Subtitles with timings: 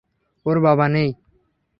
[0.45, 1.09] ওর বাবা নেই।